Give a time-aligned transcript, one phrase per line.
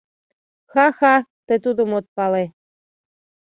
[0.71, 1.13] Ха-ха,
[1.45, 2.43] тый тудым от пале.